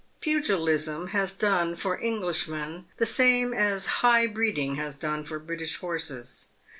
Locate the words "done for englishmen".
1.35-2.87